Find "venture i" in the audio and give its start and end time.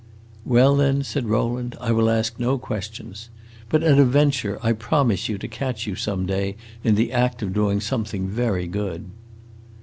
4.03-4.71